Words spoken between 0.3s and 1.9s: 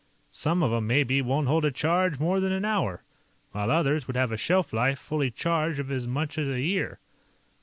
Some of 'em, maybe, wouldn't hold a